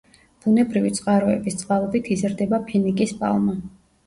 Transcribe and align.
ბუნებრივი 0.45 0.91
წყაროების 0.99 1.57
წყალობით 1.59 2.09
იზრდება 2.17 2.61
ფინიკის 2.71 3.15
პალმა. 3.23 3.57